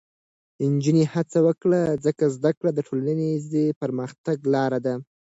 [0.73, 3.45] نجونې هڅه وکړي، ځکه زده کړه د ټولنیز
[3.81, 4.93] پرمختګ لاره ده.